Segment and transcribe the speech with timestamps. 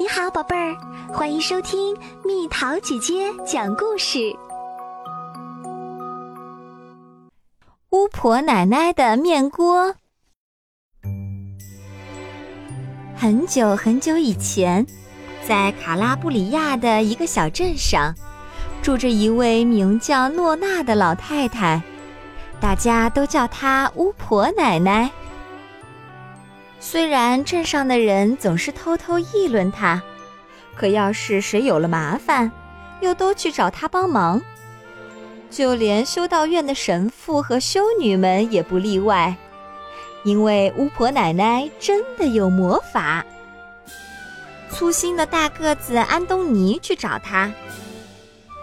[0.00, 0.76] 你好，宝贝儿，
[1.12, 1.92] 欢迎收听
[2.24, 4.32] 蜜桃姐姐讲故事。
[7.90, 9.92] 巫婆奶奶的面锅。
[13.16, 14.86] 很久很久以前，
[15.44, 18.14] 在卡拉布里亚的一个小镇上，
[18.80, 21.82] 住着一位名叫诺娜的老太太，
[22.60, 25.10] 大家都叫她巫婆奶奶。
[26.80, 30.02] 虽然镇上的人总是偷偷议论他，
[30.74, 32.50] 可要是谁有了麻烦，
[33.00, 34.40] 又都去找他帮忙。
[35.50, 39.34] 就连修道院的神父和修女们也不例外，
[40.22, 43.24] 因为巫婆奶奶真的有魔法。
[44.70, 47.50] 粗心的大个子安东尼去找他。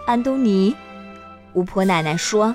[0.06, 0.74] 安东尼，
[1.52, 2.54] 巫婆奶奶说：“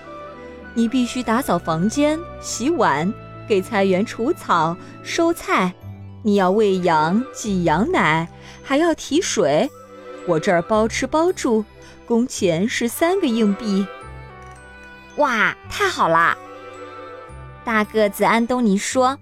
[0.73, 3.13] 你必须打扫房间、洗碗。”
[3.51, 5.73] 给菜园除草、收菜，
[6.23, 8.25] 你要喂羊、挤羊奶，
[8.63, 9.69] 还要提水。
[10.25, 11.65] 我这儿包吃包住，
[12.05, 13.85] 工钱是三个硬币。
[15.17, 16.37] 哇，太好啦！
[17.65, 19.19] 大个子安东尼说：“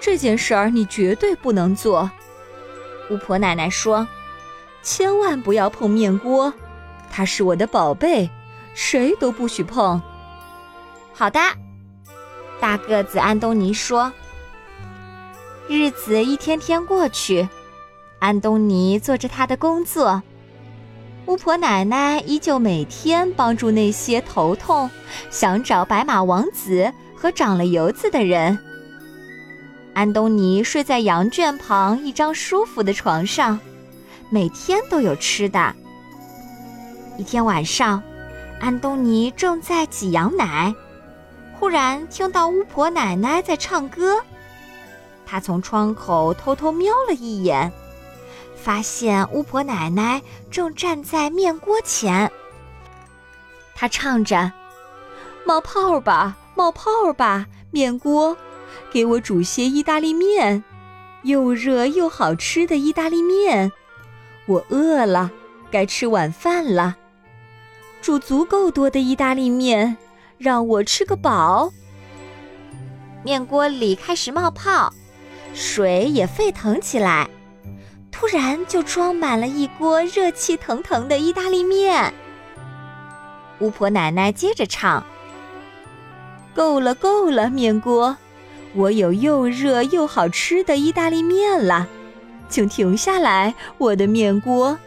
[0.00, 2.10] 这件事儿你绝对不能做。”
[3.12, 4.08] 巫婆奶奶说
[4.80, 6.50] ：“千万不要碰面锅，
[7.12, 8.30] 它是我的宝贝，
[8.72, 10.00] 谁都不许碰。”
[11.12, 11.38] 好的。
[12.60, 14.12] 大个子安东尼说
[15.68, 17.48] ：“日子一天天过去，
[18.18, 20.22] 安东尼做着他的工作，
[21.26, 24.90] 巫婆奶奶依旧每天帮助那些头痛、
[25.30, 28.58] 想找白马王子和长了油子的人。
[29.92, 33.58] 安东尼睡在羊圈旁一张舒服的床上，
[34.30, 35.74] 每天都有吃的。
[37.18, 38.02] 一天晚上，
[38.60, 40.74] 安东尼正在挤羊奶。”
[41.58, 44.20] 忽然听到巫婆奶奶在唱歌，
[45.24, 47.72] 他从窗口偷偷瞄了一眼，
[48.54, 52.30] 发现巫婆奶奶正站在面锅前。
[53.74, 54.52] 他唱着
[55.44, 58.36] ：“冒泡吧，冒泡吧，面锅，
[58.92, 60.62] 给我煮些意大利面，
[61.22, 63.72] 又热又好吃的意大利面。
[64.46, 65.30] 我饿了，
[65.70, 66.96] 该吃晚饭了。
[68.00, 69.96] 煮足够多的意大利面。”
[70.38, 71.72] 让我吃个饱。
[73.24, 74.92] 面锅里开始冒泡，
[75.54, 77.28] 水也沸腾起来，
[78.12, 82.14] 突然就装满了一锅热气腾腾的意大利面。
[83.58, 85.04] 巫婆奶奶接着唱
[86.54, 88.16] ：“够了，够了，面锅，
[88.74, 91.88] 我有又热又好吃的意大利面了，
[92.48, 94.78] 请停下来，我的面锅。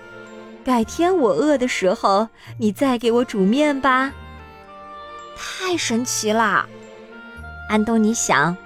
[0.63, 2.27] 改天我饿的时候，
[2.59, 4.13] 你再给我煮面吧。”
[5.41, 6.67] 太神奇了，
[7.69, 8.57] 安东尼想，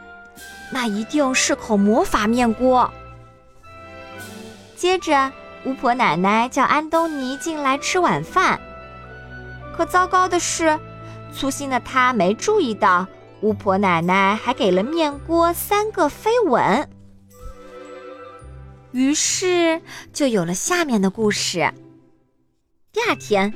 [0.72, 2.92] 那一定是口魔法面锅。
[4.76, 5.32] 接着，
[5.66, 8.60] 巫婆奶奶叫安东尼进来吃晚饭。
[9.78, 10.80] 可糟糕的是，
[11.32, 13.06] 粗心的他没注意到，
[13.42, 16.90] 巫婆奶奶还给了面锅三个飞吻。
[18.92, 19.80] 于是，
[20.12, 21.72] 就有了下面的故事。
[22.92, 23.54] 第二天。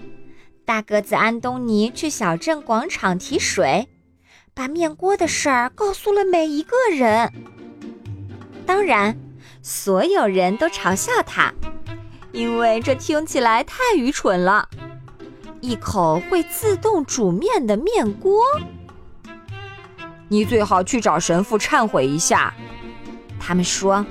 [0.67, 3.87] 大个子安东尼去小镇广场提水，
[4.53, 7.31] 把面锅的事儿告诉了每一个人。
[8.65, 9.17] 当然，
[9.61, 11.53] 所有人都嘲笑他，
[12.33, 14.67] 因为这听起来太愚蠢了。
[15.61, 18.43] 一口会自动煮面的面锅，
[20.27, 22.53] 你最好去找神父忏悔一下。
[23.39, 24.05] 他们说，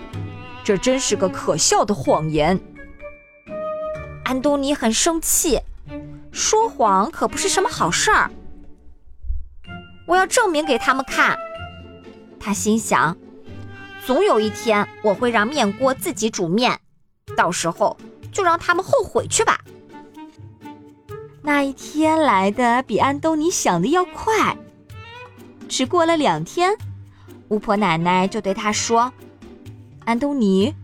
[0.65, 2.59] 这真是个可笑的谎言。
[4.25, 5.61] 安东尼很生气。
[6.37, 8.31] 说谎可不是什么好事儿。
[10.07, 11.35] 我要证明给他们看。
[12.39, 13.17] 他心想，
[14.05, 16.79] 总有一天我会让面锅自己煮面，
[17.35, 17.97] 到时候
[18.31, 19.59] 就让他们后悔去吧。
[21.41, 24.59] 那一天来的比安东尼想的要快。
[25.71, 26.77] 只过了两天，
[27.49, 29.11] 巫婆奶奶就对他说
[30.05, 30.75] ：“安东尼，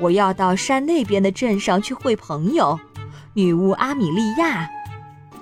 [0.00, 2.80] 我要到山那边的镇上去会朋友，
[3.34, 4.66] 女巫阿米莉亚。”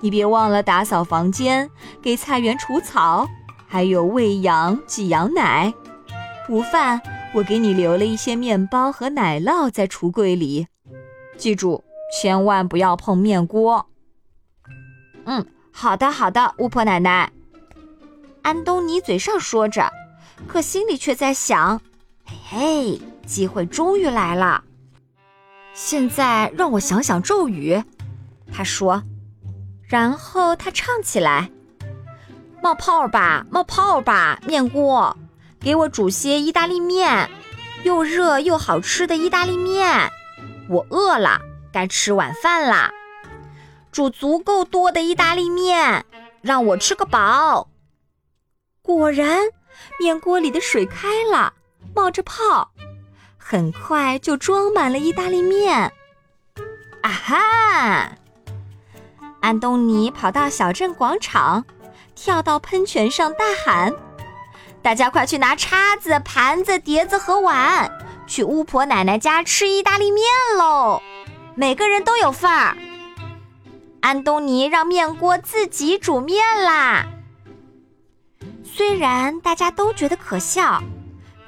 [0.06, 1.69] 你别忘了打扫房间，
[2.00, 3.26] 给菜园除草，
[3.67, 5.75] 还有喂羊、挤羊奶。
[6.49, 7.03] 午饭
[7.35, 10.69] 我给你留了一些面包和奶酪在橱柜里。
[11.37, 11.82] 记住，
[12.17, 13.85] 千万不要碰面锅。
[15.25, 17.32] 嗯，好的，好的，巫婆奶奶。
[18.43, 19.91] 安东尼嘴上说着，
[20.47, 21.81] 可心里却在想：
[22.25, 24.62] 嘿嘿，机会终于来了。
[25.75, 27.82] 现在让我想想咒语。
[28.53, 29.03] 他说。
[29.88, 31.50] 然后他唱起来
[32.61, 35.17] ：“冒泡吧，冒泡吧，面锅，
[35.61, 37.31] 给我煮些意大利面，
[37.85, 40.11] 又热又好吃的意大利面。
[40.69, 41.41] 我饿了，
[41.73, 42.91] 该吃晚饭啦。
[43.93, 46.05] 煮足够多的意大利面，
[46.43, 47.69] 让我吃个饱。
[48.82, 49.39] 果然，
[50.00, 51.55] 面锅里的水开了，
[51.94, 52.73] 冒着泡，
[53.39, 55.93] 很快就装满了意大利面。
[57.03, 58.19] 啊哈！
[59.41, 61.65] 安东尼跑到小镇广场，
[62.15, 63.93] 跳到喷泉上，大喊
[64.83, 67.91] ：“大家快去拿叉子、盘子、碟子和碗，
[68.27, 70.25] 去巫婆奶奶家吃意大利面
[70.59, 71.00] 喽！
[71.55, 72.77] 每个人都有份儿。”
[74.00, 77.06] 安东尼让面锅自己煮面啦。
[78.62, 80.82] 虽然大家都觉得可笑，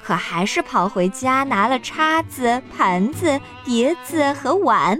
[0.03, 4.99] 可还是跑回家拿了叉子、盘子、碟子和碗。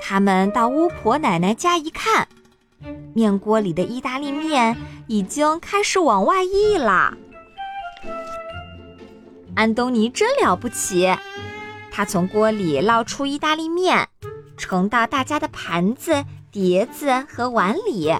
[0.00, 2.28] 他们到巫婆奶奶家一看，
[3.14, 4.76] 面锅里的意大利面
[5.06, 7.16] 已经开始往外溢了。
[9.54, 11.14] 安东尼真了不起，
[11.90, 14.08] 他从锅里捞出意大利面，
[14.56, 18.14] 盛到大家的盘子、碟子和碗里。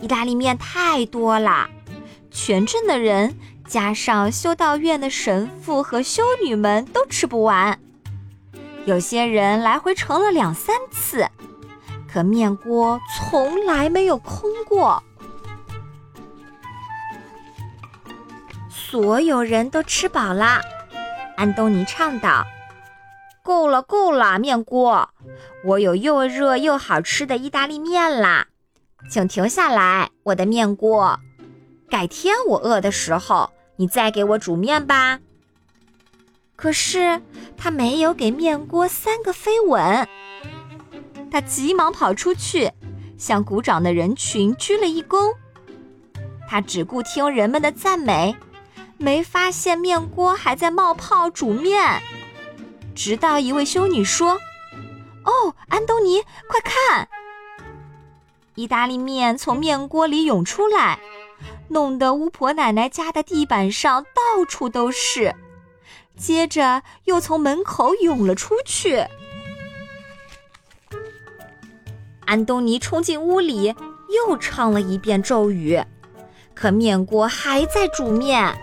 [0.00, 1.68] 意大利面太多了，
[2.30, 3.34] 全镇的人
[3.66, 7.80] 加上修道院的神父和修女们都吃不完。
[8.86, 11.26] 有些人来回盛了两三次，
[12.06, 15.02] 可面锅从来没有空过。
[18.68, 20.60] 所有人都吃饱了，
[21.36, 22.44] 安东尼唱道
[23.42, 25.08] ：“够了，够了，面锅，
[25.64, 28.48] 我有又热又好吃的意大利面啦，
[29.10, 31.18] 请停下来，我的面锅。
[31.88, 35.20] 改天我饿的时候，你再给我煮面吧。”
[36.56, 37.20] 可是
[37.56, 40.08] 他没有给面锅三个飞吻，
[41.30, 42.70] 他急忙跑出去，
[43.18, 45.34] 向鼓掌的人群鞠了一躬。
[46.48, 48.36] 他只顾听人们的赞美，
[48.98, 52.00] 没发现面锅还在冒泡煮面。
[52.94, 54.38] 直到一位修女说
[55.24, 57.08] ：“哦，安东尼，快看！”
[58.54, 61.00] 意大利面从面锅里涌出来，
[61.68, 65.34] 弄得巫婆奶奶家的地板上到处都是。
[66.16, 69.04] 接着又从门口涌了出去。
[72.24, 73.74] 安东尼冲进屋里，
[74.28, 75.82] 又唱了一遍咒语，
[76.54, 78.56] 可面锅还在煮面。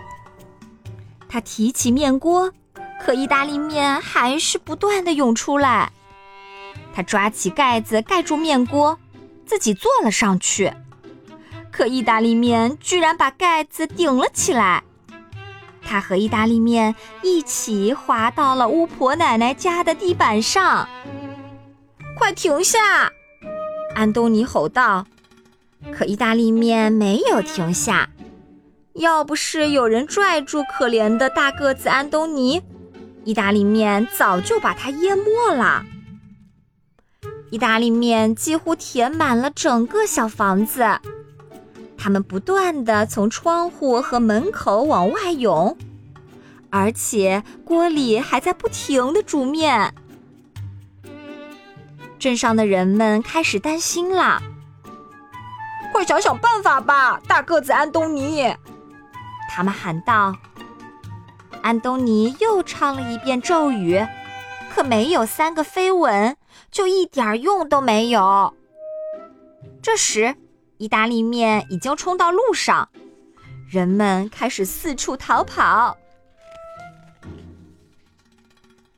[1.30, 2.51] 他提起面锅，
[3.00, 5.92] 可意大利面还是不断的涌出来。
[6.94, 8.98] 他抓起盖子盖住面锅，
[9.45, 10.74] 自己坐了上去，
[11.71, 14.83] 可意大利面居然把盖子顶了起来。
[15.91, 20.88] 他和意大利面一起滑到了巫婆奶奶家的地板上。
[22.15, 23.11] 快停下！
[23.93, 25.05] 安东尼吼道。
[25.91, 28.09] 可意大利面没有停下。
[28.93, 32.61] 要不是有人拽住可怜的大个子安东尼，
[33.25, 35.83] 意大利面早就把他淹没了。
[37.49, 40.85] 意大利面几乎填满了整个小房子。
[42.03, 45.77] 它们不断地从窗户和门口往外涌，
[46.71, 49.94] 而且锅里还在不停地煮面。
[52.18, 54.42] 镇上的人们开始担心了
[55.94, 58.51] ：“快想想办法吧，大个子安东尼！”
[59.48, 60.36] 他们喊道。
[61.62, 64.03] 安东尼又唱了一遍咒语，
[64.74, 66.36] 可没有三个飞吻，
[66.72, 68.55] 就一点用都没有。
[69.84, 70.36] 这时。
[70.81, 72.89] 意大利面已经冲到路上，
[73.69, 75.95] 人们开始四处逃跑。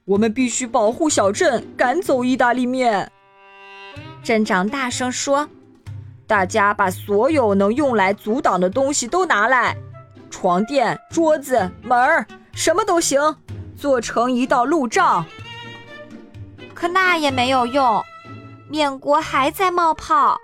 [0.05, 3.11] 我们必须保护小镇，赶走意大利面。
[4.23, 5.49] 镇长大声说
[6.25, 9.75] ：“大家把所有能用来阻挡的东西都拿来，
[10.29, 13.19] 床垫、桌子、门儿，什么都行，
[13.75, 15.25] 做成一道路障。”
[16.73, 18.01] 可那也没有用，
[18.69, 20.39] 面锅还在冒泡。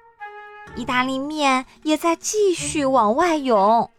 [0.76, 3.92] 意大利面也在继续往外涌，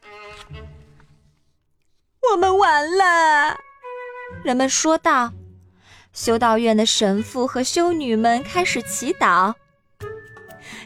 [2.33, 3.59] 我们完了，
[4.43, 5.33] 人们说道。
[6.13, 9.55] 修道院的神父和修女们开始祈祷。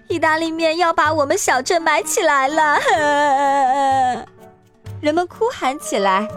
[0.09, 2.79] 意大利面要把我们小镇埋起来了，
[5.01, 6.29] 人们哭喊起来。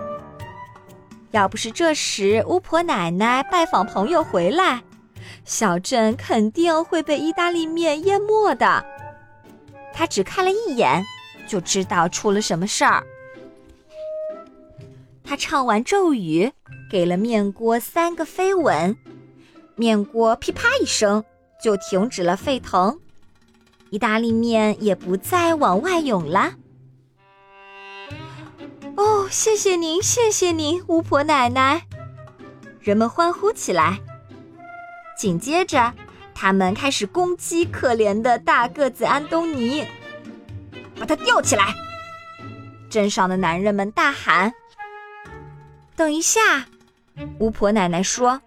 [1.31, 4.81] 要不是这时巫婆奶奶拜访朋友回来，
[5.43, 8.85] 小镇肯定会被意大利面淹没的。
[9.97, 11.03] 他只看了一眼，
[11.47, 13.03] 就知道出了什么事儿。
[15.23, 16.51] 他唱完咒语，
[16.87, 18.95] 给了面锅三个飞吻，
[19.75, 21.25] 面锅噼啪一声
[21.59, 22.99] 就停止了沸腾，
[23.89, 26.53] 意大利面也不再往外涌了。
[28.97, 31.87] 哦，谢谢您，谢谢您，巫婆奶奶！
[32.79, 33.99] 人们欢呼起来。
[35.17, 35.91] 紧接着，
[36.39, 39.83] 他们开始攻击可怜的大个子安东尼，
[40.99, 41.73] 把他吊起来！
[42.91, 44.53] 镇上的男人们大喊
[45.97, 46.67] ：“等一下！”
[47.39, 48.39] 巫婆奶奶说：“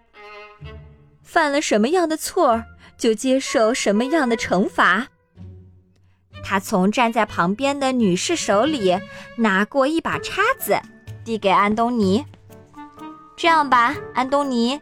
[1.21, 2.63] 犯了什么样的错，
[2.97, 5.07] 就接受什么样的惩罚。”
[6.45, 8.97] 她从站在旁边的女士手里
[9.35, 10.79] 拿过一把叉子，
[11.25, 12.25] 递给安东尼
[13.35, 14.79] ：“这样吧，安东尼，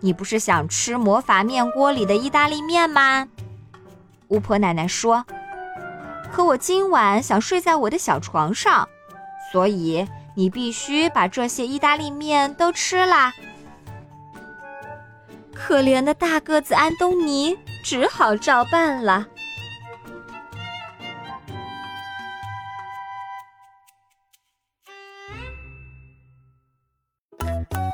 [0.00, 3.28] 你不是想吃魔法面锅里的意大利面吗？”
[4.28, 5.24] 巫婆奶奶说
[6.32, 8.88] ：“可我今晚想睡在我的小床上。”
[9.50, 13.32] 所以你必须把这些意大利面都吃了。
[15.52, 19.26] 可怜的大个子安东尼只好照办了。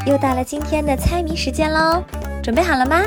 [0.06, 2.00] 又到了今天的猜谜时间喽，
[2.40, 3.02] 准备好了吗？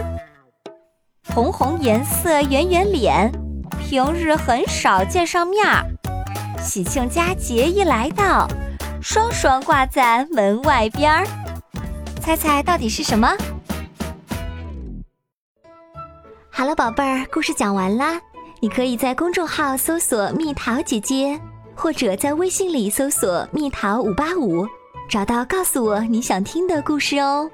[1.33, 3.31] 红红颜色圆圆脸，
[3.79, 5.85] 平日很少见上面儿。
[6.61, 8.45] 喜庆佳节一来到，
[9.01, 11.25] 双双挂在门外边儿。
[12.19, 13.29] 猜猜到底是什么？
[16.49, 18.19] 好了，宝贝儿，故事讲完啦。
[18.59, 21.39] 你可以在公众号搜索“蜜桃姐姐”，
[21.73, 24.67] 或者在微信里搜索“蜜桃五八五”，
[25.09, 27.49] 找到告诉我你想听的故事哦。